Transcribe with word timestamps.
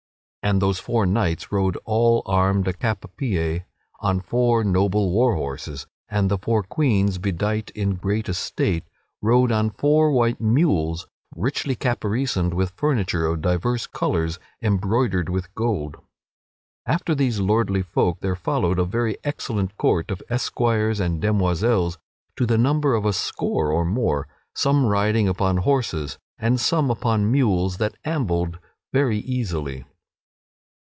And 0.43 0.59
those 0.59 0.79
four 0.79 1.05
knights 1.05 1.51
rode 1.51 1.77
all 1.85 2.23
armed 2.25 2.79
cap 2.79 3.03
a 3.03 3.07
pie 3.07 3.67
on 3.99 4.19
four 4.21 4.63
noble 4.63 5.11
war 5.11 5.35
horses, 5.35 5.85
and 6.09 6.31
the 6.31 6.39
four 6.39 6.63
queens, 6.63 7.19
bedight 7.19 7.69
in 7.75 7.93
great 7.93 8.27
estate, 8.27 8.83
rode 9.21 9.51
on 9.51 9.69
four 9.69 10.11
white 10.11 10.41
mules 10.41 11.05
richly 11.35 11.75
caparisoned 11.75 12.55
with 12.55 12.71
furniture 12.71 13.27
of 13.27 13.43
divers 13.43 13.85
colors 13.85 14.39
embroidered 14.63 15.29
with 15.29 15.53
gold. 15.53 15.97
After 16.87 17.13
these 17.13 17.39
lordly 17.39 17.83
folk 17.83 18.19
there 18.21 18.35
followed 18.35 18.79
a 18.79 18.83
very 18.83 19.17
excellent 19.23 19.77
court 19.77 20.09
of 20.09 20.23
esquires 20.27 20.99
and 20.99 21.21
demoiselles 21.21 21.99
to 22.37 22.47
the 22.47 22.57
number 22.57 22.95
of 22.95 23.05
a 23.05 23.13
score 23.13 23.71
or 23.71 23.85
more; 23.85 24.27
some 24.55 24.87
riding 24.87 25.27
upon 25.27 25.57
horses 25.57 26.17
and 26.39 26.59
some 26.59 26.89
upon 26.89 27.31
mules 27.31 27.77
that 27.77 27.95
ambled 28.03 28.57
very 28.91 29.19
easily. 29.19 29.85